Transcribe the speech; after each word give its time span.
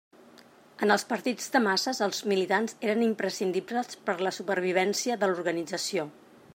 En 0.85 0.93
els 0.93 1.03
partits 1.09 1.51
de 1.55 1.61
masses, 1.65 1.99
els 2.05 2.21
militants 2.31 2.75
eren 2.89 3.05
imprescindibles 3.09 4.01
per 4.09 4.17
a 4.19 4.27
la 4.29 4.33
supervivència 4.41 5.21
de 5.25 5.31
l'organització. 5.33 6.09